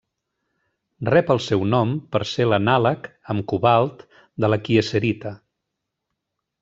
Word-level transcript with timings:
Rep 1.09 1.27
el 1.33 1.41
seu 1.47 1.65
nom 1.73 1.91
per 2.15 2.21
ser 2.29 2.47
l'anàleg 2.51 3.11
amb 3.35 3.45
cobalt 3.53 4.03
de 4.45 4.51
la 4.55 4.63
kieserita. 4.69 5.35